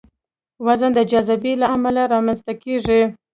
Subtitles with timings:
[0.65, 3.01] وزن د جاذبې له امله رامنځته کېږي.